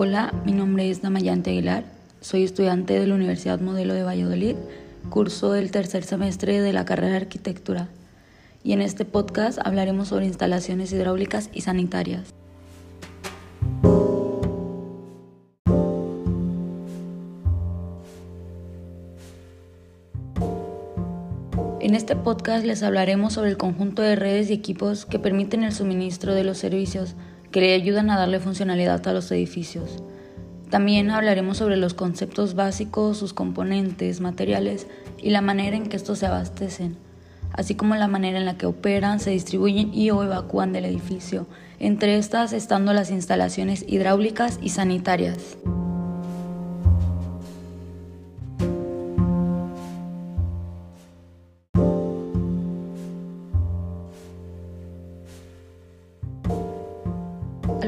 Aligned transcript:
Hola, 0.00 0.32
mi 0.44 0.52
nombre 0.52 0.88
es 0.88 1.02
Damayante 1.02 1.50
Aguilar, 1.50 1.82
soy 2.20 2.44
estudiante 2.44 3.00
de 3.00 3.08
la 3.08 3.16
Universidad 3.16 3.58
Modelo 3.58 3.94
de 3.94 4.04
Valladolid, 4.04 4.54
curso 5.10 5.50
del 5.50 5.72
tercer 5.72 6.04
semestre 6.04 6.60
de 6.60 6.72
la 6.72 6.84
carrera 6.84 7.10
de 7.10 7.16
arquitectura 7.16 7.88
y 8.62 8.74
en 8.74 8.80
este 8.80 9.04
podcast 9.04 9.58
hablaremos 9.60 10.06
sobre 10.06 10.26
instalaciones 10.26 10.92
hidráulicas 10.92 11.50
y 11.52 11.62
sanitarias. 11.62 12.32
En 21.80 21.96
este 21.96 22.14
podcast 22.14 22.64
les 22.64 22.84
hablaremos 22.84 23.32
sobre 23.32 23.50
el 23.50 23.56
conjunto 23.56 24.02
de 24.02 24.14
redes 24.14 24.48
y 24.48 24.52
equipos 24.52 25.06
que 25.06 25.18
permiten 25.18 25.64
el 25.64 25.72
suministro 25.72 26.34
de 26.34 26.44
los 26.44 26.58
servicios 26.58 27.16
que 27.50 27.60
le 27.60 27.74
ayudan 27.74 28.10
a 28.10 28.18
darle 28.18 28.40
funcionalidad 28.40 29.06
a 29.06 29.12
los 29.12 29.30
edificios. 29.30 30.02
También 30.70 31.10
hablaremos 31.10 31.56
sobre 31.56 31.76
los 31.76 31.94
conceptos 31.94 32.54
básicos, 32.54 33.16
sus 33.16 33.32
componentes, 33.32 34.20
materiales 34.20 34.86
y 35.16 35.30
la 35.30 35.40
manera 35.40 35.76
en 35.76 35.88
que 35.88 35.96
estos 35.96 36.18
se 36.18 36.26
abastecen, 36.26 36.96
así 37.52 37.74
como 37.74 37.94
la 37.94 38.08
manera 38.08 38.38
en 38.38 38.44
la 38.44 38.58
que 38.58 38.66
operan, 38.66 39.18
se 39.18 39.30
distribuyen 39.30 39.94
y 39.94 40.10
o 40.10 40.22
evacúan 40.22 40.72
del 40.72 40.84
edificio, 40.84 41.46
entre 41.78 42.18
estas 42.18 42.52
estando 42.52 42.92
las 42.92 43.10
instalaciones 43.10 43.84
hidráulicas 43.88 44.58
y 44.60 44.70
sanitarias. 44.70 45.56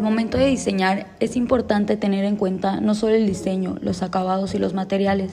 Al 0.00 0.04
momento 0.04 0.38
de 0.38 0.46
diseñar 0.46 1.08
es 1.20 1.36
importante 1.36 1.98
tener 1.98 2.24
en 2.24 2.36
cuenta 2.36 2.80
no 2.80 2.94
solo 2.94 3.16
el 3.16 3.26
diseño, 3.26 3.76
los 3.82 4.02
acabados 4.02 4.54
y 4.54 4.58
los 4.58 4.72
materiales, 4.72 5.32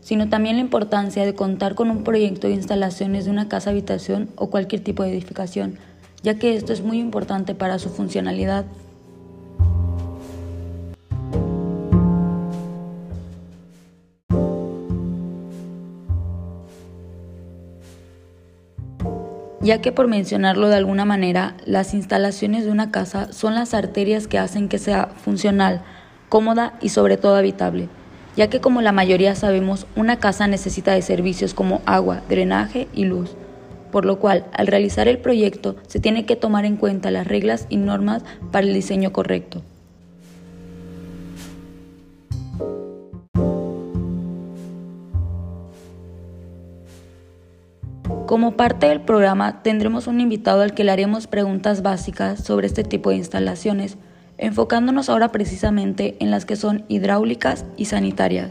sino 0.00 0.28
también 0.28 0.56
la 0.56 0.62
importancia 0.62 1.24
de 1.24 1.36
contar 1.36 1.76
con 1.76 1.92
un 1.92 2.02
proyecto 2.02 2.48
de 2.48 2.54
instalaciones 2.54 3.24
de 3.24 3.30
una 3.30 3.48
casa 3.48 3.70
habitación 3.70 4.30
o 4.34 4.50
cualquier 4.50 4.82
tipo 4.82 5.04
de 5.04 5.12
edificación, 5.12 5.78
ya 6.24 6.34
que 6.40 6.56
esto 6.56 6.72
es 6.72 6.82
muy 6.82 6.98
importante 6.98 7.54
para 7.54 7.78
su 7.78 7.88
funcionalidad. 7.88 8.64
Ya 19.64 19.80
que 19.80 19.92
por 19.92 20.08
mencionarlo 20.08 20.68
de 20.68 20.76
alguna 20.76 21.06
manera, 21.06 21.54
las 21.64 21.94
instalaciones 21.94 22.66
de 22.66 22.70
una 22.70 22.90
casa 22.90 23.32
son 23.32 23.54
las 23.54 23.72
arterias 23.72 24.28
que 24.28 24.38
hacen 24.38 24.68
que 24.68 24.78
sea 24.78 25.06
funcional, 25.06 25.80
cómoda 26.28 26.74
y 26.82 26.90
sobre 26.90 27.16
todo 27.16 27.36
habitable, 27.36 27.88
ya 28.36 28.50
que 28.50 28.60
como 28.60 28.82
la 28.82 28.92
mayoría 28.92 29.34
sabemos, 29.34 29.86
una 29.96 30.18
casa 30.18 30.46
necesita 30.46 30.92
de 30.92 31.00
servicios 31.00 31.54
como 31.54 31.80
agua, 31.86 32.20
drenaje 32.28 32.88
y 32.92 33.06
luz, 33.06 33.36
por 33.90 34.04
lo 34.04 34.20
cual 34.20 34.44
al 34.52 34.66
realizar 34.66 35.08
el 35.08 35.16
proyecto 35.16 35.76
se 35.86 35.98
tiene 35.98 36.26
que 36.26 36.36
tomar 36.36 36.66
en 36.66 36.76
cuenta 36.76 37.10
las 37.10 37.26
reglas 37.26 37.66
y 37.70 37.78
normas 37.78 38.22
para 38.52 38.66
el 38.66 38.74
diseño 38.74 39.14
correcto. 39.14 39.62
Como 48.26 48.56
parte 48.56 48.88
del 48.88 49.02
programa 49.02 49.62
tendremos 49.62 50.06
un 50.06 50.18
invitado 50.18 50.62
al 50.62 50.72
que 50.72 50.82
le 50.82 50.90
haremos 50.90 51.26
preguntas 51.26 51.82
básicas 51.82 52.42
sobre 52.42 52.66
este 52.66 52.82
tipo 52.82 53.10
de 53.10 53.16
instalaciones, 53.16 53.98
enfocándonos 54.38 55.10
ahora 55.10 55.30
precisamente 55.30 56.16
en 56.20 56.30
las 56.30 56.46
que 56.46 56.56
son 56.56 56.86
hidráulicas 56.88 57.66
y 57.76 57.84
sanitarias. 57.84 58.50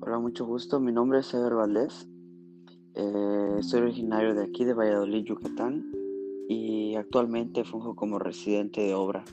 Hola, 0.00 0.18
mucho 0.18 0.44
gusto. 0.46 0.80
Mi 0.80 0.90
nombre 0.90 1.20
es 1.20 1.32
Ever 1.32 1.54
Valdés 1.54 2.08
eh, 2.96 3.58
soy 3.60 3.82
originario 3.82 4.34
de 4.34 4.44
aquí, 4.44 4.64
de 4.64 4.72
Valladolid, 4.72 5.24
Yucatán, 5.24 5.92
y 6.48 6.94
actualmente 6.94 7.64
funjo 7.64 7.94
como 7.94 8.18
residente 8.18 8.80
de 8.80 8.94
obra. 8.94 9.24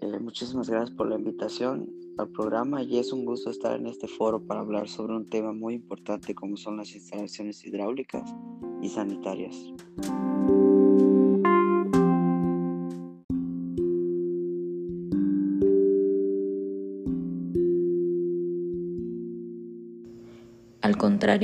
Eh, 0.00 0.18
muchísimas 0.20 0.70
gracias 0.70 0.96
por 0.96 1.08
la 1.08 1.16
invitación 1.16 1.90
al 2.18 2.28
programa 2.28 2.82
y 2.82 2.98
es 2.98 3.12
un 3.12 3.24
gusto 3.24 3.50
estar 3.50 3.78
en 3.78 3.86
este 3.86 4.06
foro 4.06 4.40
para 4.40 4.60
hablar 4.60 4.88
sobre 4.88 5.14
un 5.14 5.28
tema 5.28 5.52
muy 5.52 5.74
importante 5.74 6.34
como 6.34 6.56
son 6.56 6.76
las 6.76 6.94
instalaciones 6.94 7.64
hidráulicas 7.64 8.34
y 8.80 8.88
sanitarias. 8.88 9.56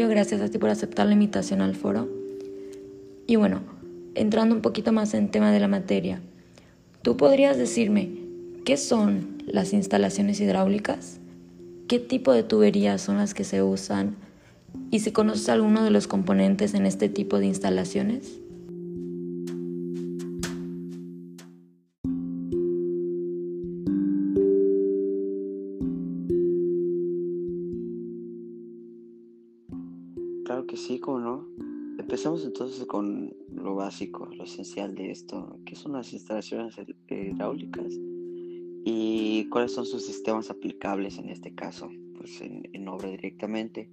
Gracias 0.08 0.40
a 0.40 0.48
ti 0.48 0.58
por 0.58 0.70
aceptar 0.70 1.06
la 1.06 1.12
invitación 1.12 1.60
al 1.60 1.74
foro. 1.74 2.08
Y 3.26 3.36
bueno, 3.36 3.60
entrando 4.14 4.54
un 4.54 4.62
poquito 4.62 4.92
más 4.92 5.14
en 5.14 5.30
tema 5.30 5.52
de 5.52 5.60
la 5.60 5.68
materia, 5.68 6.20
¿tú 7.02 7.16
podrías 7.16 7.58
decirme 7.58 8.10
qué 8.64 8.76
son 8.76 9.42
las 9.46 9.72
instalaciones 9.72 10.40
hidráulicas? 10.40 11.18
¿Qué 11.88 11.98
tipo 11.98 12.32
de 12.32 12.42
tuberías 12.42 13.00
son 13.00 13.18
las 13.18 13.34
que 13.34 13.44
se 13.44 13.62
usan? 13.62 14.16
¿Y 14.90 15.00
si 15.00 15.12
conoces 15.12 15.48
alguno 15.48 15.84
de 15.84 15.90
los 15.90 16.06
componentes 16.06 16.74
en 16.74 16.86
este 16.86 17.08
tipo 17.08 17.38
de 17.38 17.46
instalaciones? 17.46 18.38
Básico, 33.86 34.26
lo 34.34 34.42
esencial 34.42 34.96
de 34.96 35.12
esto, 35.12 35.60
¿qué 35.64 35.76
son 35.76 35.92
las 35.92 36.12
instalaciones 36.12 36.74
hidráulicas 37.08 37.94
y 38.84 39.48
cuáles 39.48 39.74
son 39.74 39.86
sus 39.86 40.04
sistemas 40.04 40.50
aplicables 40.50 41.18
en 41.18 41.28
este 41.28 41.54
caso, 41.54 41.88
pues 42.18 42.40
en, 42.40 42.88
obra 42.88 43.10
directamente. 43.10 43.88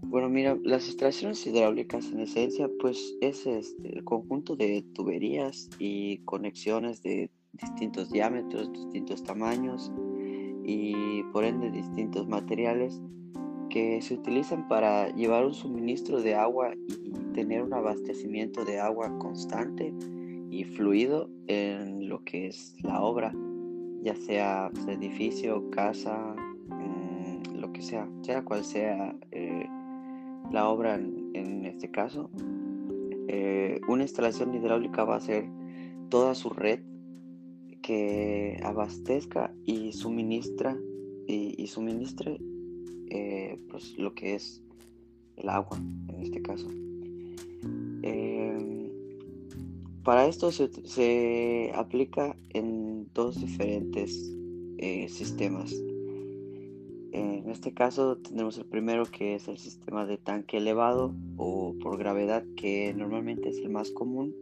Bueno, 0.00 0.30
mira, 0.30 0.56
las 0.62 0.86
instalaciones 0.86 1.46
hidráulicas 1.46 2.10
en 2.10 2.20
esencia, 2.20 2.70
pues 2.80 3.16
es 3.20 3.46
este, 3.46 3.98
el 3.98 4.02
conjunto 4.04 4.56
de 4.56 4.82
tuberías 4.94 5.68
y 5.78 6.18
conexiones 6.24 7.02
de 7.02 7.30
distintos 7.52 8.10
diámetros, 8.10 8.72
distintos 8.72 9.22
tamaños 9.22 9.92
y 10.64 11.22
por 11.34 11.44
ende 11.44 11.70
distintos 11.70 12.26
materiales 12.28 12.98
que 13.76 14.00
se 14.00 14.14
utilizan 14.14 14.68
para 14.68 15.14
llevar 15.16 15.44
un 15.44 15.52
suministro 15.52 16.22
de 16.22 16.34
agua 16.34 16.72
y 16.88 17.10
tener 17.34 17.62
un 17.62 17.74
abastecimiento 17.74 18.64
de 18.64 18.80
agua 18.80 19.18
constante 19.18 19.92
y 20.50 20.64
fluido 20.64 21.28
en 21.46 22.08
lo 22.08 22.24
que 22.24 22.46
es 22.46 22.74
la 22.82 23.02
obra, 23.02 23.34
ya 24.02 24.16
sea 24.16 24.70
pues, 24.72 24.88
edificio, 24.88 25.68
casa, 25.68 26.34
mm, 26.70 27.56
lo 27.56 27.70
que 27.74 27.82
sea, 27.82 28.08
sea 28.22 28.42
cual 28.42 28.64
sea 28.64 29.14
eh, 29.30 29.68
la 30.50 30.70
obra 30.70 30.94
en, 30.94 31.66
este 31.66 31.90
caso. 31.90 32.30
Eh, 33.28 33.78
una 33.88 34.04
instalación 34.04 34.54
hidráulica 34.54 35.04
va 35.04 35.16
a 35.16 35.20
ser 35.20 35.50
toda 36.08 36.34
su 36.34 36.48
red 36.48 36.80
que 37.82 38.58
abastezca 38.64 39.52
y 39.66 39.92
suministra 39.92 40.78
y, 41.26 41.62
y 41.62 41.66
suministre 41.66 42.38
eh, 43.10 43.58
pues 43.70 43.96
lo 43.98 44.14
que 44.14 44.34
es 44.34 44.62
el 45.36 45.48
agua 45.48 45.78
en 46.08 46.22
este 46.22 46.42
caso. 46.42 46.68
Em, 48.02 48.90
para 50.02 50.26
esto 50.26 50.52
se, 50.52 51.72
aplica 51.74 52.36
en 52.50 53.08
dos 53.12 53.40
diferentes 53.40 54.32
eh, 54.78 55.08
sistemas. 55.08 55.74
En 57.12 57.50
este 57.50 57.72
caso 57.72 58.18
tenemos 58.18 58.58
el 58.58 58.66
primero 58.66 59.04
que 59.06 59.34
es 59.34 59.48
el 59.48 59.58
sistema 59.58 60.04
de 60.04 60.18
tanque 60.18 60.58
elevado 60.58 61.14
o 61.36 61.74
por 61.80 61.96
gravedad 61.98 62.44
que 62.56 62.92
normalmente 62.94 63.48
es 63.48 63.58
el 63.58 63.70
más 63.70 63.90
común. 63.90 64.34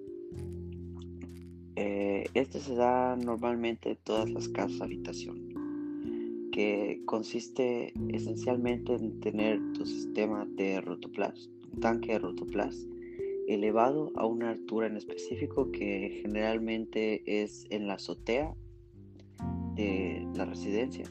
Eh, 1.77 2.25
este 2.35 2.61
se 2.61 2.75
da 2.75 3.17
normalmente 3.17 3.91
en 3.91 3.99
todas 4.05 4.31
las 4.31 4.49
casas 4.49 4.81
habitación 4.81 5.54
que 6.55 7.03
consiste 7.05 7.93
esencialmente 8.11 8.95
en 8.95 9.19
tener 9.19 9.61
tu 9.73 9.85
sistema 9.85 10.47
de 10.55 10.81
rotoplas, 10.81 11.51
un 11.73 11.81
tanque 11.81 12.13
de 12.13 12.21
rotoplas 12.21 12.87
elevado 13.49 14.13
a 14.15 14.25
una 14.25 14.51
altura 14.51 14.87
en 14.87 14.97
específico 14.97 15.73
que 15.73 16.21
generalmente 16.23 17.43
es 17.43 17.67
en 17.71 17.89
la 17.89 17.95
azotea 17.95 18.55
de 19.75 20.25
la 20.37 20.45
residencia. 20.45 21.07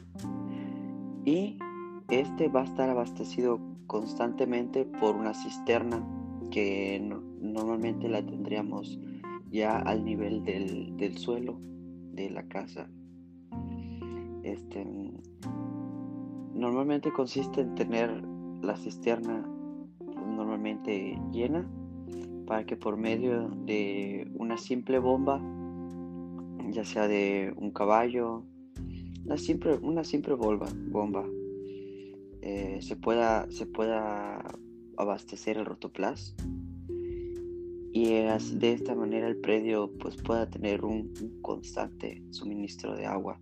Y 1.26 1.58
este 2.08 2.48
va 2.48 2.62
a 2.62 2.64
estar 2.64 2.88
abastecido 2.88 3.60
constantemente 3.86 4.86
por 4.86 5.14
una 5.14 5.34
cisterna 5.34 6.02
que 6.50 7.06
normalmente 7.42 8.08
la 8.08 8.24
tendríamos 8.24 8.98
ya 9.50 9.78
al 9.78 10.06
nivel 10.06 10.42
del, 10.42 11.18
suelo 11.18 11.60
de 12.14 12.30
la 12.30 12.48
casa. 12.48 12.88
Este, 14.44 14.86
normalmente 16.54 17.10
consiste 17.12 17.62
en 17.62 17.74
tener 17.74 18.22
la 18.62 18.76
cisterna 18.76 19.44
normalmente 20.14 21.18
llena 21.32 21.68
para 22.46 22.64
que 22.64 22.76
por 22.76 22.98
medio 22.98 23.48
de 23.64 24.30
una 24.34 24.58
simple 24.58 24.98
bomba, 24.98 25.40
ya 26.70 26.84
sea 26.84 27.08
de 27.08 27.54
un 27.56 27.70
caballo, 27.70 28.44
una 29.24 29.38
simple, 29.38 29.78
una 29.80 30.04
simple 30.04 30.34
bomba, 30.34 30.66
bomba 30.88 31.24
eh, 32.42 32.80
se, 32.82 32.96
pueda, 32.96 33.50
se 33.50 33.64
pueda 33.64 34.44
abastecer 34.98 35.56
el 35.56 35.64
rotoplas 35.64 36.36
y 37.94 38.08
de 38.08 38.72
esta 38.72 38.94
manera 38.94 39.28
el 39.28 39.36
predio 39.36 39.90
pues 39.98 40.16
pueda 40.16 40.50
tener 40.50 40.84
un, 40.84 41.14
constante 41.40 42.22
suministro 42.30 42.94
de 42.94 43.06
agua 43.06 43.40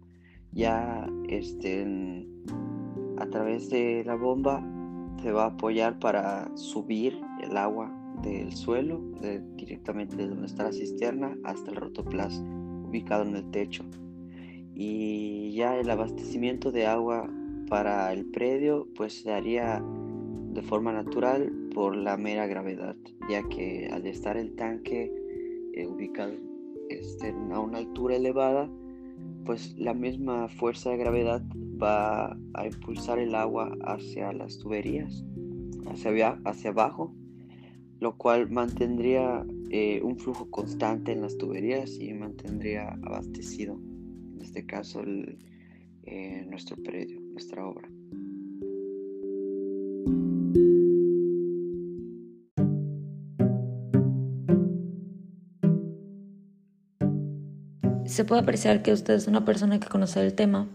ya 0.53 1.09
este, 1.29 2.27
a 3.19 3.27
través 3.27 3.71
de 3.71 4.05
la 4.05 4.15
bomba 4.15 4.63
se 5.23 5.33
va 5.33 5.45
a 5.45 5.49
apoyar 5.49 5.99
para 5.99 6.55
subir 6.57 7.21
el 7.43 7.57
agua 7.57 7.93
del 8.23 8.53
suelo 8.53 9.01
directamente 9.57 10.17
de 10.17 10.29
donde 10.29 10.47
está 10.47 10.65
la 10.65 10.73
cisterna 10.73 11.37
hasta 11.45 11.71
el 11.71 11.77
rotoplas 11.77 12.43
ubicado 12.85 13.25
en 13.25 13.37
el 13.37 13.51
techo. 13.51 13.85
Y 14.75 15.53
ya 15.55 15.77
el 15.77 15.91
abastecimiento 15.91 16.71
de 16.71 16.87
agua 16.87 17.29
para 17.69 18.13
el 18.13 18.27
predio 18.27 18.89
pues 18.95 19.23
se 19.23 19.33
haría 19.33 19.83
de 20.53 20.63
forma 20.63 20.93
natural 20.93 21.51
por 21.75 21.97
la 21.97 22.17
mera 22.17 22.47
gravedad, 22.47 22.97
ya 23.29 23.43
que 23.49 23.89
al 23.93 24.07
estar 24.07 24.37
el 24.37 24.55
tanque 24.55 25.11
eh, 25.75 25.87
ubicado 25.87 26.35
este, 26.89 27.35
a 27.53 27.61
una 27.61 27.79
altura 27.79 28.17
elevada, 28.17 28.71
pues 29.45 29.77
la 29.77 29.95
misma 29.95 30.49
fuerza 30.49 30.91
de 30.91 30.99
gravedad 30.99 31.43
va 31.83 32.37
a 32.55 32.67
impulsar 32.67 33.19
el 33.19 33.35
agua 33.35 33.77
hacia 33.85 34.33
las 34.33 34.59
tuberías, 34.59 35.25
hacia, 35.87 36.41
hacia 36.45 36.71
abajo, 36.71 37.15
lo 38.01 38.17
cual 38.17 38.51
mantendría 38.51 39.45
eh, 39.71 40.01
un 40.03 40.19
flujo 40.19 40.51
constante 40.51 41.13
en 41.13 41.23
las 41.23 41.37
tuberías 41.37 41.99
y 41.99 42.13
mantendría 42.15 42.89
abastecido, 43.03 43.81
en 44.35 44.41
este 44.41 44.67
caso, 44.67 45.03
eh, 46.05 46.47
nuestro 46.49 46.77
predio 46.77 47.21
nuestra 47.33 47.67
obra. 47.67 47.89
Se 58.07 58.25
puede 58.25 58.43
apreciar 58.43 58.83
que 58.83 58.93
usted 58.93 59.15
es 59.15 59.27
una 59.27 59.45
persona 59.45 59.81
que 59.81 59.89
conoce 59.89 60.21
el 60.21 60.35
tema, 60.35 60.67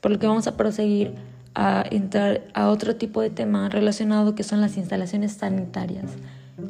por 0.00 0.10
lo 0.10 0.18
que 0.18 0.26
vamos 0.26 0.46
a 0.46 0.56
proseguir 0.56 1.14
a 1.54 1.84
entrar 1.90 2.42
a 2.54 2.68
otro 2.68 2.96
tipo 2.96 3.20
de 3.20 3.30
tema 3.30 3.68
relacionado 3.68 4.34
que 4.34 4.44
son 4.44 4.60
las 4.60 4.76
instalaciones 4.76 5.32
sanitarias. 5.32 6.06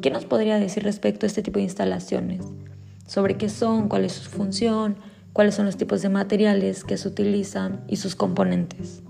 ¿Qué 0.01 0.09
nos 0.09 0.25
podría 0.25 0.57
decir 0.59 0.83
respecto 0.83 1.25
a 1.25 1.27
este 1.27 1.41
tipo 1.41 1.59
de 1.59 1.63
instalaciones? 1.63 2.45
Sobre 3.05 3.37
qué 3.37 3.49
son, 3.49 3.87
cuál 3.87 4.05
es 4.05 4.13
su 4.13 4.29
función, 4.29 4.97
cuáles 5.33 5.55
son 5.55 5.65
los 5.65 5.77
tipos 5.77 6.01
de 6.01 6.09
materiales 6.09 6.83
que 6.83 6.97
se 6.97 7.07
utilizan 7.07 7.81
y 7.87 7.97
sus 7.97 8.15
componentes. 8.15 9.03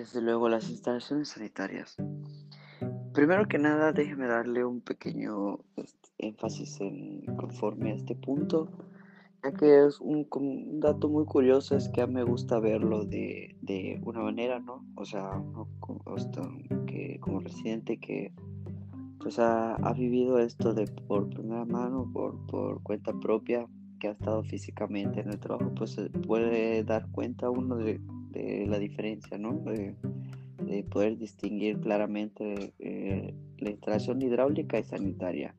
Desde 0.00 0.22
luego 0.22 0.48
las 0.48 0.70
instalaciones 0.70 1.28
sanitarias. 1.28 1.94
Primero 3.12 3.46
que 3.46 3.58
nada, 3.58 3.92
déjeme 3.92 4.26
darle 4.28 4.64
un 4.64 4.80
pequeño 4.80 5.58
este, 5.76 6.08
énfasis 6.16 6.80
en, 6.80 7.26
conforme 7.36 7.90
a 7.90 7.96
este 7.96 8.14
punto, 8.14 8.70
ya 9.44 9.52
que 9.52 9.84
es 9.84 10.00
un, 10.00 10.26
dato 10.80 11.10
muy 11.10 11.26
curioso, 11.26 11.76
es 11.76 11.90
que 11.90 12.00
a 12.00 12.06
me 12.06 12.24
gusta 12.24 12.58
verlo 12.60 13.04
de, 13.04 13.58
de 13.60 14.00
una 14.02 14.20
manera, 14.20 14.58
¿no? 14.58 14.86
O 14.94 15.04
sea, 15.04 15.32
que, 16.86 17.20
como 17.20 17.40
residente 17.40 17.98
que 17.98 18.32
pues 19.18 19.38
ha, 19.38 19.74
ha, 19.74 19.92
vivido 19.92 20.38
esto 20.38 20.72
de 20.72 20.86
por 20.86 21.28
primera 21.28 21.66
mano, 21.66 22.10
por, 22.10 22.46
por 22.46 22.82
cuenta 22.82 23.12
propia, 23.20 23.66
que 23.98 24.08
ha 24.08 24.12
estado 24.12 24.42
físicamente 24.44 25.20
en 25.20 25.28
el 25.28 25.38
trabajo, 25.38 25.74
pues 25.74 26.00
puede 26.26 26.84
dar 26.84 27.06
cuenta 27.12 27.50
uno 27.50 27.76
de, 27.76 28.00
de 28.30 28.66
la 28.66 28.78
diferencia, 28.78 29.38
¿no? 29.38 29.54
De, 29.54 29.94
poder 30.90 31.18
distinguir 31.18 31.80
claramente 31.80 32.72
eh, 32.78 33.34
la 33.58 33.70
instalación 33.70 34.22
hidráulica 34.22 34.78
y 34.78 34.84
sanitaria. 34.84 35.54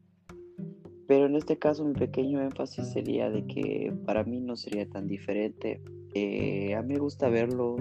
Pero 1.07 1.25
en 1.25 1.35
este 1.35 1.57
caso 1.57 1.83
mi 1.83 1.93
pequeño 1.93 2.41
énfasis 2.41 2.87
sería 2.87 3.29
de 3.29 3.45
que 3.45 3.93
para 4.05 4.23
mí 4.23 4.39
no 4.39 4.55
sería 4.55 4.87
tan 4.87 5.07
diferente. 5.07 5.81
Eh, 6.13 6.75
a 6.75 6.81
mí 6.81 6.93
me 6.93 6.99
gusta 6.99 7.29
verlo 7.29 7.75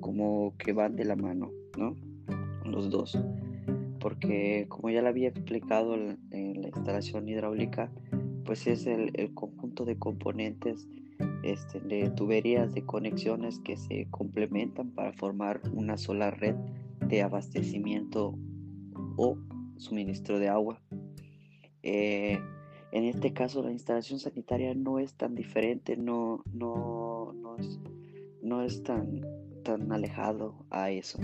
como 0.00 0.54
que 0.56 0.72
van 0.72 0.96
de 0.96 1.04
la 1.04 1.16
mano, 1.16 1.50
¿no? 1.76 1.94
Los 2.64 2.88
dos. 2.90 3.18
Porque 4.00 4.66
como 4.68 4.88
ya 4.90 5.02
lo 5.02 5.08
había 5.08 5.28
explicado 5.28 5.94
en, 5.94 6.62
la 6.62 6.68
instalación 6.68 7.28
hidráulica, 7.28 7.90
pues 8.44 8.66
es 8.66 8.86
el, 8.86 9.10
el 9.14 9.34
conjunto 9.34 9.84
de 9.84 9.98
componentes 9.98 10.88
este, 11.52 11.80
de 11.80 12.10
tuberías 12.10 12.74
de 12.74 12.84
conexiones 12.84 13.60
que 13.60 13.76
se 13.76 14.08
complementan 14.10 14.90
para 14.90 15.12
formar 15.12 15.60
una 15.72 15.96
sola 15.96 16.30
red 16.30 16.56
de 17.00 17.22
abastecimiento 17.22 18.36
o 19.16 19.38
suministro 19.76 20.38
de 20.38 20.48
agua. 20.48 20.80
Eh, 21.82 22.40
en 22.90 23.04
este 23.04 23.32
caso 23.32 23.62
la 23.62 23.70
instalación 23.70 24.18
sanitaria 24.18 24.74
no 24.74 24.98
es 24.98 25.14
tan 25.14 25.34
diferente, 25.34 25.96
no, 25.96 26.42
no, 26.52 27.32
no 28.42 28.62
es, 28.62 28.82
tan, 28.82 29.20
tan 29.62 29.92
alejado 29.92 30.66
a 30.70 30.90
eso. 30.90 31.20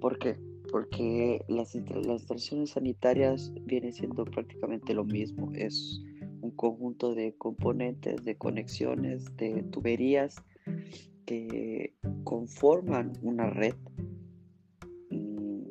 ¿Por 0.00 0.18
qué? 0.18 0.36
Porque 0.72 1.44
las, 1.48 1.74
las 1.74 2.20
instalaciones 2.20 2.70
sanitarias 2.70 3.52
vienen 3.64 3.92
siendo 3.92 4.24
prácticamente 4.24 4.92
lo 4.92 5.04
mismo. 5.04 5.52
Es 5.54 6.02
un 6.40 6.50
conjunto 6.52 7.14
de 7.14 7.34
componentes, 7.36 8.24
de 8.24 8.36
conexiones, 8.36 9.36
de 9.36 9.62
tuberías 9.64 10.36
que 11.26 11.94
conforman 12.24 13.12
una 13.22 13.50
red, 13.50 13.74
mm, 15.10 15.62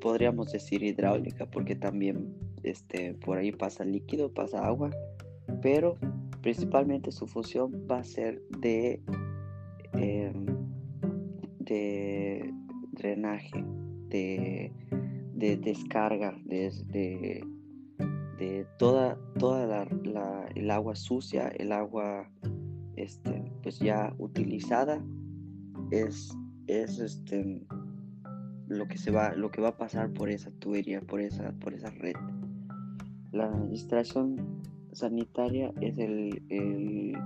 podríamos 0.00 0.52
decir 0.52 0.82
hidráulica, 0.82 1.46
porque 1.46 1.74
también 1.74 2.34
este, 2.62 3.14
por 3.14 3.38
ahí 3.38 3.52
pasa 3.52 3.84
líquido, 3.84 4.32
pasa 4.32 4.66
agua, 4.66 4.90
pero 5.62 5.96
principalmente 6.42 7.12
su 7.12 7.26
función 7.26 7.86
va 7.90 8.00
a 8.00 8.04
ser 8.04 8.42
de, 8.58 9.00
em, 9.92 10.46
de 11.58 12.52
drenaje, 12.92 13.64
de, 14.08 14.72
descarga, 15.62 16.38
de, 16.44 16.70
de 16.86 17.44
toda, 18.78 19.18
toda 19.38 19.66
la, 19.66 20.48
el 20.54 20.70
agua 20.70 20.96
sucia, 20.96 21.48
el 21.48 21.72
agua 21.72 22.30
este, 22.96 23.52
pues 23.62 23.78
ya 23.78 24.14
utilizada, 24.18 25.02
es, 25.90 26.34
es 26.66 26.98
este, 26.98 27.66
lo, 28.68 28.88
que 28.88 28.98
se 28.98 29.10
va, 29.10 29.34
lo 29.34 29.50
que 29.50 29.60
va 29.60 29.68
a 29.68 29.76
pasar 29.76 30.12
por 30.12 30.30
esa 30.30 30.50
tubería, 30.52 31.00
por 31.00 31.20
esa, 31.20 31.52
por 31.52 31.74
esa 31.74 31.90
red. 31.90 32.14
La 33.32 33.50
instalación 33.70 34.62
sanitaria 34.92 35.72
es 35.80 35.98
el, 35.98 36.42
el, 36.48 37.16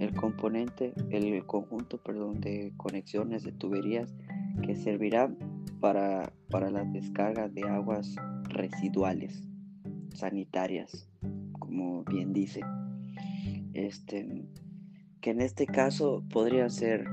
el 0.00 0.14
componente, 0.14 0.94
el 1.10 1.44
conjunto 1.46 1.98
perdón, 1.98 2.40
de 2.40 2.72
conexiones 2.76 3.42
de 3.42 3.52
tuberías 3.52 4.14
que 4.62 4.76
servirán 4.76 5.36
para, 5.80 6.32
para 6.50 6.70
la 6.70 6.84
descarga 6.84 7.48
de 7.48 7.64
aguas 7.64 8.14
residuales 8.48 9.48
sanitarias, 10.14 11.08
como 11.58 12.04
bien 12.04 12.32
dice. 12.32 12.60
Este, 13.72 14.46
que 15.20 15.30
en 15.30 15.40
este 15.40 15.66
caso 15.66 16.24
podría 16.30 16.68
ser 16.70 17.06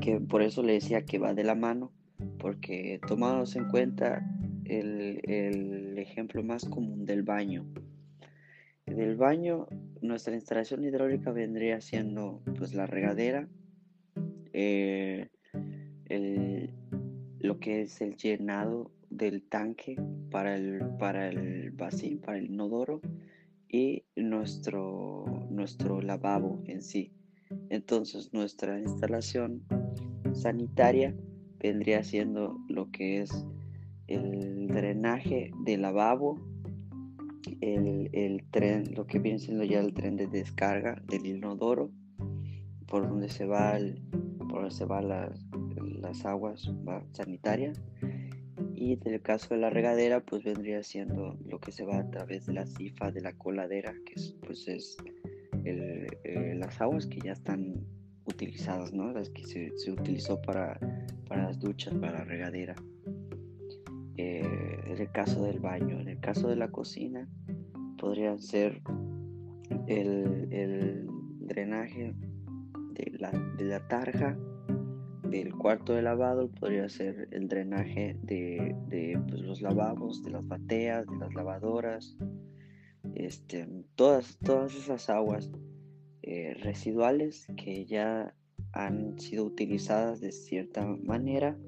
que 0.00 0.20
por 0.20 0.42
eso 0.42 0.62
le 0.62 0.74
decía 0.74 1.04
que 1.04 1.18
va 1.18 1.34
de 1.34 1.44
la 1.44 1.54
mano, 1.54 1.92
porque 2.38 3.00
tomamos 3.06 3.56
en 3.56 3.68
cuenta 3.68 4.24
el, 4.64 5.20
el 5.24 5.98
ejemplo 5.98 6.42
más 6.42 6.64
común 6.64 7.04
del 7.04 7.22
baño. 7.22 7.66
Del 8.86 9.16
baño, 9.16 9.66
nuestra 10.00 10.34
instalación 10.34 10.84
hidráulica 10.84 11.30
vendría 11.30 11.80
siendo 11.80 12.42
pues 12.58 12.74
la 12.74 12.86
regadera, 12.86 13.48
eh, 14.52 15.28
el, 16.06 16.70
lo 17.38 17.58
que 17.58 17.82
es 17.82 18.00
el 18.00 18.16
llenado 18.16 18.90
del 19.22 19.42
tanque 19.44 19.96
para 20.30 20.56
el, 20.56 20.80
para 20.98 21.28
el 21.28 21.72
para 21.74 22.38
el 22.38 22.46
inodoro 22.46 23.00
y 23.68 24.04
nuestro, 24.16 25.46
nuestro 25.50 26.02
lavabo 26.02 26.62
en 26.66 26.82
sí. 26.82 27.12
Entonces 27.70 28.32
nuestra 28.32 28.78
instalación 28.78 29.62
sanitaria 30.32 31.14
vendría 31.58 32.02
siendo 32.02 32.58
lo 32.68 32.90
que 32.90 33.22
es 33.22 33.46
el 34.08 34.66
drenaje 34.66 35.52
del 35.64 35.82
lavabo, 35.82 36.40
el, 37.60 38.44
tren, 38.50 38.94
lo 38.94 39.06
que 39.06 39.18
viene 39.18 39.38
siendo 39.38 39.64
ya 39.64 39.80
el 39.80 39.94
tren 39.94 40.16
de 40.16 40.26
descarga 40.26 41.00
del 41.06 41.26
inodoro, 41.26 41.90
por 42.86 43.08
donde 43.08 43.28
se 43.28 43.46
va 43.46 43.78
por 44.48 44.62
donde 44.62 44.74
se 44.74 44.86
las, 44.86 45.46
las 46.00 46.26
aguas 46.26 46.70
sanitarias. 47.12 47.80
Y 48.82 48.98
en 49.04 49.14
el 49.14 49.22
caso 49.22 49.54
de 49.54 49.60
la 49.60 49.70
regadera, 49.70 50.18
pues 50.18 50.42
vendría 50.42 50.82
siendo 50.82 51.38
lo 51.46 51.60
que 51.60 51.70
se 51.70 51.84
va 51.84 51.98
a 51.98 52.10
través 52.10 52.46
de 52.46 52.54
la 52.54 52.66
cifa 52.66 53.12
de 53.12 53.20
la 53.20 53.32
coladera, 53.32 53.94
que 54.04 54.14
es, 54.14 54.34
pues 54.44 54.66
es 54.66 54.96
eh, 55.64 56.54
las 56.56 56.80
aguas 56.80 57.06
que 57.06 57.20
ya 57.20 57.30
están 57.30 57.76
utilizadas, 58.24 58.92
¿no? 58.92 59.12
Las 59.12 59.30
que 59.30 59.44
se, 59.44 59.70
se 59.78 59.92
utilizó 59.92 60.42
para, 60.42 60.80
para, 61.28 61.44
las 61.44 61.60
duchas, 61.60 61.94
para 61.94 62.18
la 62.18 62.24
regadera. 62.24 62.74
Eh, 64.16 64.42
en 64.84 64.98
el 64.98 65.12
caso 65.12 65.44
del 65.44 65.60
baño, 65.60 66.00
en 66.00 66.08
el 66.08 66.18
caso 66.18 66.48
de 66.48 66.56
la 66.56 66.66
cocina, 66.66 67.28
podría 67.98 68.36
ser 68.38 68.82
el, 69.86 70.48
el 70.50 71.06
drenaje 71.38 72.16
de 72.94 73.12
la, 73.16 73.30
de 73.30 73.64
la 73.64 73.86
tarja 73.86 74.36
del 75.32 75.54
cuarto 75.54 75.94
de 75.94 76.02
lavado 76.02 76.50
podría 76.50 76.88
ser 76.88 77.28
el 77.30 77.48
drenaje 77.48 78.16
de, 78.22 78.76
de 78.88 79.18
pues, 79.28 79.40
los 79.40 79.62
lavabos, 79.62 80.22
de 80.22 80.30
las 80.30 80.46
bateas, 80.46 81.06
de 81.06 81.16
las 81.16 81.34
lavadoras, 81.34 82.16
este, 83.14 83.66
todas, 83.96 84.38
todas 84.44 84.74
esas 84.74 85.08
aguas 85.08 85.50
eh, 86.22 86.54
residuales 86.60 87.46
que 87.56 87.86
ya 87.86 88.34
han 88.72 89.18
sido 89.18 89.44
utilizadas 89.44 90.20
de 90.20 90.32
cierta 90.32 90.86
manera 90.86 91.58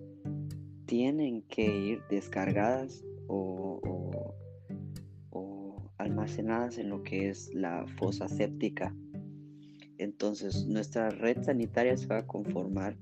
tienen 0.87 1.42
que 1.42 1.64
ir 1.64 2.02
descargadas 2.09 3.02
o, 3.26 3.80
almacenadas 5.97 6.76
en 6.76 6.90
lo 6.90 7.02
que 7.02 7.30
es 7.30 7.54
la 7.54 7.87
fosa 7.97 8.28
séptica. 8.28 8.94
Entonces 9.97 10.66
nuestra 10.66 11.09
red 11.09 11.42
sanitaria 11.42 11.97
se 11.97 12.06
va 12.06 12.18
a 12.18 12.26
conformar 12.26 12.99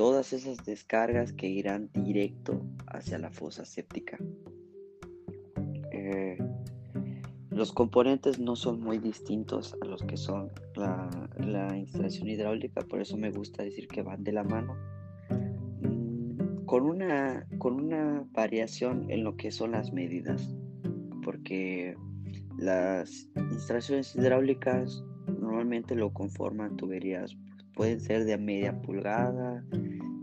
todas 0.00 0.32
esas 0.32 0.64
descargas 0.64 1.34
que 1.34 1.46
irán 1.46 1.90
directo 1.92 2.64
hacia 2.86 3.18
la 3.18 3.30
fosa 3.30 3.66
séptica. 3.66 4.16
Eh, 5.92 6.38
los 7.50 7.70
componentes 7.70 8.38
no 8.38 8.56
son 8.56 8.80
muy 8.80 8.96
distintos 8.96 9.76
a 9.82 9.84
los 9.84 10.02
que 10.02 10.16
son 10.16 10.50
la, 10.74 11.76
instalación 11.76 12.30
hidráulica, 12.30 12.80
por 12.80 13.02
eso 13.02 13.18
me 13.18 13.30
gusta 13.30 13.62
decir 13.62 13.88
que 13.88 14.00
van 14.00 14.24
de 14.24 14.32
la 14.32 14.42
mano. 14.42 14.74
Mm, 15.82 16.64
con 16.64 16.84
una, 16.84 17.46
con 17.58 17.74
una 17.74 18.26
variación 18.32 19.04
en 19.10 19.22
lo 19.22 19.36
que 19.36 19.50
son 19.50 19.72
las 19.72 19.92
medidas, 19.92 20.50
porque 21.22 21.94
las 22.56 23.28
instalaciones 23.36 24.16
hidráulicas 24.16 25.04
normalmente 25.26 25.94
lo 25.94 26.10
conforman 26.10 26.78
tuberías, 26.78 27.36
pueden 27.74 28.00
ser 28.00 28.24
de 28.24 28.38
media 28.38 28.80
pulgada, 28.80 29.62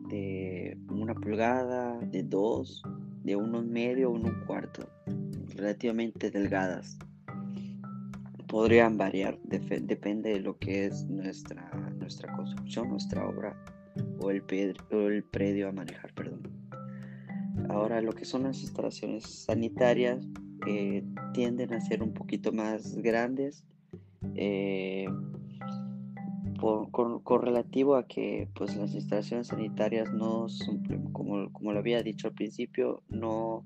de 0.09 0.77
una 0.89 1.13
pulgada, 1.13 1.99
de 1.99 2.23
dos, 2.23 2.83
de 3.23 3.35
uno 3.35 3.61
medio, 3.61 4.11
uno 4.11 4.33
cuarto, 4.45 4.89
relativamente 5.55 6.31
delgadas 6.31 6.97
podrían 8.47 8.97
variar, 8.97 9.37
depende 9.43 10.31
de 10.31 10.39
lo 10.39 10.57
que 10.57 10.85
es 10.85 11.05
nuestra, 11.05 11.69
nuestra 11.99 12.33
construcción, 12.35 12.89
nuestra 12.89 13.27
obra 13.27 13.55
o 14.19 14.31
el, 14.31 14.43
el 14.91 15.23
predio 15.25 15.69
a 15.69 15.71
manejar, 15.71 16.13
perdón. 16.13 16.41
Ahora, 17.69 18.01
lo 18.01 18.13
que 18.13 18.25
son 18.25 18.43
las 18.43 18.61
instalaciones 18.61 19.25
sanitarias 19.45 20.25
eh, 20.65 21.03
tienden 21.33 21.73
a 21.73 21.81
ser 21.81 22.01
un 22.01 22.13
poquito 22.13 22.51
más 22.51 22.95
grandes 22.97 23.63
eh, 24.35 25.07
con, 27.23 27.41
relativo 27.41 27.95
a 27.95 28.07
que 28.07 28.49
pues, 28.55 28.75
las 28.75 28.93
instalaciones 28.95 29.47
sanitarias 29.47 30.11
no 30.13 30.47
como, 31.11 31.51
como 31.53 31.71
lo 31.71 31.79
había 31.79 32.01
dicho 32.01 32.27
al 32.27 32.33
principio, 32.33 33.03
no 33.09 33.65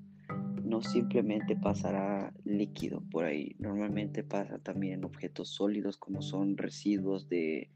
no 0.64 0.80
simplemente 0.80 1.54
pasará 1.54 2.32
líquido 2.44 3.02
por 3.10 3.24
ahí, 3.24 3.56
normalmente 3.58 4.22
pasa 4.22 4.58
también 4.58 5.04
objetos 5.04 5.50
sólidos 5.50 5.98
como 5.98 6.22
son 6.22 6.56
residuos 6.56 7.28
de, 7.28 7.70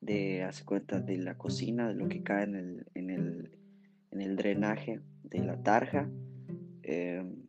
de 0.00 0.44
hace 0.44 0.64
cuenta, 0.64 1.00
de 1.00 1.16
la 1.16 1.36
cocina, 1.36 1.88
de 1.88 1.94
lo 1.94 2.08
que 2.08 2.22
cae 2.22 2.44
en 2.44 2.54
el, 2.54 2.86
en 2.94 3.10
el, 3.10 3.58
en 4.12 4.20
el 4.20 4.36
drenaje 4.36 5.00
de 5.24 5.38
la 5.40 5.60
tarja. 5.62 6.08
Em, 6.82 7.46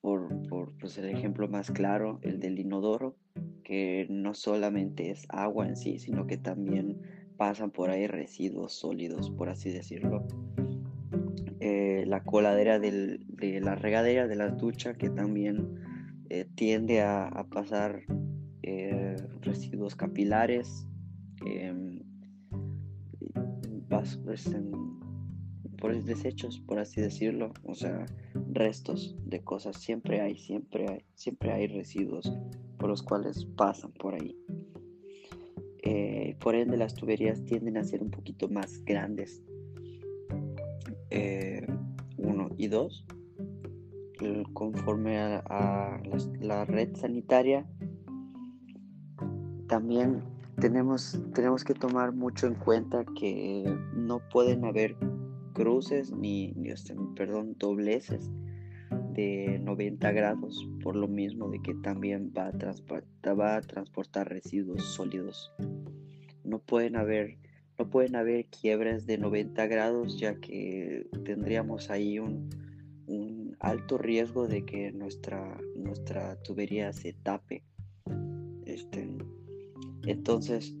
por, 0.00 0.48
por 0.48 0.76
pues, 0.78 0.98
el 0.98 1.04
ejemplo 1.04 1.46
más 1.46 1.70
claro, 1.70 2.18
el 2.22 2.40
del 2.40 2.58
inodoro, 2.58 3.16
que 3.68 4.06
no 4.08 4.32
solamente 4.32 5.10
es 5.10 5.26
agua 5.28 5.68
en 5.68 5.76
sí, 5.76 5.98
sino 5.98 6.26
que 6.26 6.38
también 6.38 7.02
pasan 7.36 7.70
por 7.70 7.90
ahí 7.90 8.06
residuos 8.06 8.72
sólidos, 8.72 9.30
por 9.30 9.50
así 9.50 9.70
decirlo. 9.70 10.26
Eh, 11.60 12.04
la 12.06 12.24
coladera 12.24 12.78
de 12.78 13.20
la 13.60 13.74
regadera, 13.74 14.26
de 14.26 14.36
la 14.36 14.48
ducha, 14.48 14.94
que 14.94 15.10
también 15.10 15.74
eh, 16.30 16.46
tiende 16.54 17.02
a, 17.02 17.46
pasar 17.50 18.04
eh, 18.62 19.16
residuos 19.42 19.94
capilares, 19.94 20.88
em, 21.44 22.00
pues, 23.90 24.18
por 25.80 26.02
desechos, 26.02 26.60
por 26.60 26.78
así 26.78 27.00
decirlo, 27.00 27.52
o 27.64 27.74
sea, 27.74 28.06
restos 28.52 29.16
de 29.24 29.40
cosas, 29.40 29.76
siempre 29.76 30.20
hay, 30.20 30.36
siempre 30.36 30.88
hay, 30.88 31.04
siempre 31.14 31.52
hay 31.52 31.66
residuos 31.66 32.32
por 32.78 32.88
los 32.88 33.02
cuales 33.02 33.44
pasan 33.56 33.92
por 33.92 34.14
ahí. 34.14 34.36
por 36.40 36.54
ende, 36.54 36.76
las 36.76 36.94
tuberías 36.94 37.44
tienden 37.44 37.76
a 37.76 37.84
ser 37.84 38.02
un 38.02 38.10
poquito 38.10 38.48
más 38.48 38.84
grandes 38.84 39.42
eh, 41.10 41.66
uno 42.18 42.50
y 42.56 42.68
dos, 42.68 43.04
conforme 44.52 45.18
a, 45.18 46.00
la, 46.40 46.64
red 46.64 46.96
sanitaria, 46.96 47.66
también 49.68 50.22
tenemos, 50.60 51.20
tenemos 51.34 51.64
que 51.64 51.74
tomar 51.74 52.12
mucho 52.12 52.46
en 52.46 52.54
cuenta 52.54 53.04
que 53.18 53.64
no 53.94 54.20
pueden 54.30 54.64
haber 54.64 54.96
cruces 55.58 56.12
ni, 56.12 56.54
este, 56.66 56.94
perdón, 57.16 57.56
dobleces 57.58 58.30
de 59.12 59.58
90 59.58 60.12
grados, 60.12 60.68
por 60.84 60.94
lo 60.94 61.08
mismo 61.08 61.50
de 61.50 61.60
que 61.60 61.74
también 61.74 62.32
va 62.32 62.46
a, 62.46 63.60
transportar 63.62 64.28
residuos 64.28 64.84
sólidos. 64.84 65.52
No 66.44 66.60
pueden 66.60 66.94
haber 66.94 67.36
no 67.76 67.90
pueden 67.90 68.16
haber 68.16 68.46
quiebres 68.46 69.06
de 69.06 69.18
90 69.18 69.66
grados 69.68 70.18
ya 70.18 70.34
que 70.40 71.06
tendríamos 71.24 71.90
ahí 71.90 72.18
un, 72.18 72.50
alto 73.60 73.98
riesgo 73.98 74.46
de 74.46 74.64
que 74.64 74.92
nuestra, 74.92 75.60
nuestra 75.74 76.40
tubería 76.42 76.92
se 76.92 77.12
tape. 77.12 77.64
Este, 78.64 79.08
entonces, 80.06 80.76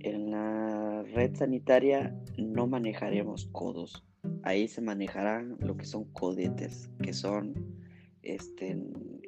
en 0.00 0.30
la 0.30 1.02
red 1.14 1.34
sanitaria 1.34 2.16
no 2.36 2.68
manejaremos 2.68 3.46
codos. 3.46 4.04
Ahí 4.42 4.68
se 4.68 4.80
manejarán 4.80 5.56
lo 5.60 5.76
que 5.76 5.84
son 5.84 6.04
codetes, 6.12 6.90
que 7.02 7.12
son, 7.12 7.54
este, 8.22 8.70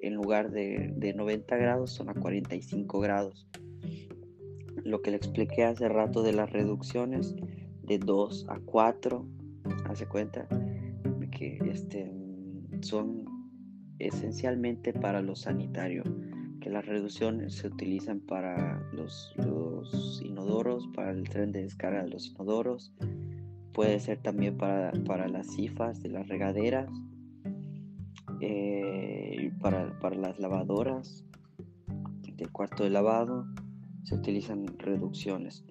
en 0.02 0.14
lugar 0.14 0.50
de, 0.50 0.92
de 0.96 1.14
90 1.14 1.56
grados, 1.56 1.92
son 1.92 2.08
a 2.08 2.14
45 2.14 3.00
grados. 3.00 3.48
Lo 4.82 5.02
que 5.02 5.10
le 5.10 5.16
expliqué 5.16 5.64
hace 5.64 5.88
rato 5.88 6.22
de 6.22 6.32
las 6.32 6.50
reducciones 6.50 7.34
de 7.82 7.98
2 7.98 8.46
a 8.48 8.58
4, 8.64 9.26
hace 9.86 10.06
cuenta 10.06 10.48
que 11.30 11.58
este, 11.70 12.12
son 12.80 13.24
esencialmente 13.98 14.92
para 14.92 15.20
lo 15.22 15.36
sanitario, 15.36 16.02
que 16.60 16.70
las 16.70 16.86
reducciones 16.86 17.54
se 17.54 17.68
utilizan 17.68 18.20
para 18.20 18.80
los, 18.92 19.34
inodoros, 20.22 20.88
para 20.94 21.10
el 21.10 21.28
tren 21.28 21.52
de 21.52 21.62
descarga 21.62 22.02
de 22.02 22.10
los 22.10 22.28
inodoros, 22.28 22.92
puede 23.74 24.00
ser 24.00 24.22
también 24.22 24.56
para, 24.56 25.28
las 25.28 25.48
cifas 25.54 26.00
de 26.02 26.08
las 26.08 26.26
regaderas, 26.28 26.88
eh, 28.40 29.52
para, 29.60 29.98
para 29.98 30.16
las 30.16 30.38
lavadoras 30.38 31.24
del 32.22 32.50
cuarto 32.50 32.84
de 32.84 32.90
lavado, 32.90 33.46
se 34.04 34.14
utilizan 34.14 34.66
reducciones 34.78 35.64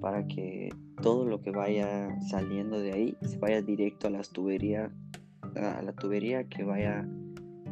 para 0.00 0.26
que 0.26 0.68
todo 1.02 1.24
lo 1.24 1.40
que 1.40 1.50
vaya 1.50 2.08
saliendo 2.28 2.78
de 2.78 2.92
ahí 2.92 3.16
se 3.22 3.38
vaya 3.38 3.62
directo 3.62 4.08
a 4.08 4.10
las 4.10 4.30
tuberías 4.30 4.92
a 5.54 5.82
la 5.82 5.92
tubería 5.92 6.44
que 6.48 6.64
vaya 6.64 7.08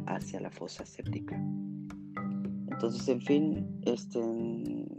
hacia 0.07 0.39
la 0.39 0.49
fosa 0.49 0.85
séptica. 0.85 1.35
Entonces, 2.71 3.07
en 3.07 3.21
fin, 3.21 3.81
este, 3.83 4.19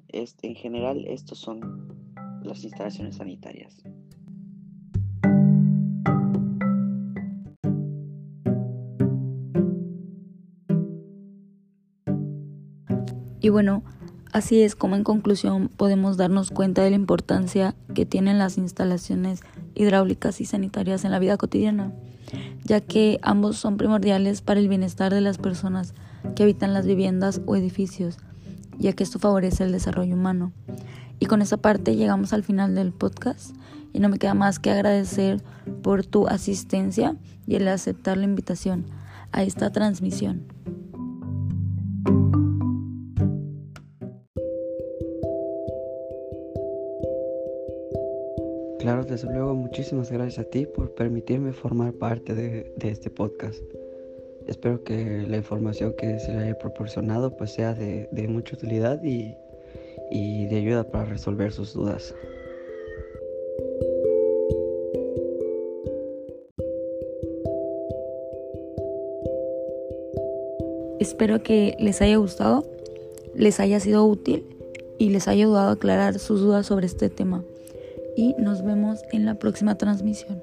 este, 0.09 0.49
en 0.49 0.55
general, 0.55 1.05
estos 1.07 1.39
son 1.39 1.89
las 2.43 2.63
instalaciones 2.65 3.17
sanitarias. 3.17 3.83
Y 13.47 13.49
bueno, 13.49 13.85
así 14.33 14.63
es 14.63 14.75
como 14.75 14.97
en 14.97 15.05
conclusión 15.05 15.69
podemos 15.69 16.17
darnos 16.17 16.51
cuenta 16.51 16.83
de 16.83 16.91
la 16.91 16.97
importancia 16.97 17.77
que 17.95 18.05
tienen 18.05 18.39
las 18.39 18.59
instalaciones 18.59 19.43
hidráulicas 19.77 20.41
y 20.41 20.47
sanitarias 20.47 21.05
en 21.05 21.13
la 21.13 21.21
vida 21.21 21.37
cotidiana, 21.37 21.93
ya 22.65 22.81
que 22.81 23.21
ambos 23.23 23.57
son 23.57 23.77
primordiales 23.77 24.41
para 24.43 24.59
el 24.59 24.67
bienestar 24.69 25.15
de 25.15 25.21
las 25.21 25.39
personas 25.39 25.95
que 26.35 26.43
habitan 26.43 26.75
las 26.75 26.87
viviendas 26.87 27.41
o 27.47 27.55
edificios, 27.55 28.17
ya 28.79 28.95
que 28.95 29.05
esto 29.05 29.21
favorece 29.21 29.63
el 29.63 29.71
desarrollo 29.71 30.17
humano. 30.17 30.51
Y 31.21 31.27
con 31.27 31.41
esa 31.41 31.59
parte 31.59 31.95
llegamos 31.95 32.33
al 32.33 32.43
final 32.43 32.75
del 32.75 32.91
podcast 32.91 33.55
y 33.93 34.01
no 34.01 34.09
me 34.09 34.19
queda 34.19 34.35
más 34.35 34.59
que 34.59 34.73
agradecer 34.73 35.41
por 35.85 36.05
tu 36.05 36.27
asistencia 36.27 37.15
y 37.47 37.55
el 37.55 37.69
aceptar 37.69 38.17
la 38.17 38.25
invitación 38.25 38.87
a 39.31 39.45
esta 39.45 39.71
transmisión. 39.71 40.49
Desde 49.17 49.33
luego, 49.33 49.55
muchísimas 49.55 50.13
gracias 50.13 50.45
a 50.45 50.51
ti 50.51 50.67
por 50.67 50.95
permitirme 50.95 51.55
formar 51.55 51.95
parte 51.95 52.35
de, 52.35 52.71
este 52.83 53.09
podcast. 53.09 53.63
Espero 54.47 54.85
que 54.85 55.25
la 55.27 55.39
información 55.39 55.95
que 55.97 56.19
se 56.19 56.33
le 56.33 56.45
haya 56.45 56.59
proporcionado 56.59 57.35
pues 57.35 57.53
sea 57.53 57.73
de, 57.73 58.27
mucha 58.29 58.57
utilidad 58.57 59.03
y, 59.03 59.35
y 60.11 60.45
de 60.49 60.57
ayuda 60.57 60.85
para 60.91 61.07
resolver 61.07 61.51
sus 61.51 61.73
dudas. 61.73 62.15
Espero 71.01 71.43
que 71.43 71.75
les 71.81 72.03
haya 72.03 72.19
gustado, 72.19 72.67
les 73.35 73.61
haya 73.61 73.81
sido 73.81 74.05
útil 74.05 74.45
y 74.99 75.09
les 75.09 75.27
haya 75.27 75.45
ayudado 75.47 75.71
a 75.71 75.73
aclarar 75.73 76.19
sus 76.19 76.41
dudas 76.41 76.67
sobre 76.67 76.85
este 76.85 77.09
tema 77.09 77.43
y 78.17 78.35
nos 78.39 78.63
vemos 78.63 79.05
en 79.13 79.27
la 79.27 79.35
próxima 79.35 79.77
transmisión. 79.77 80.43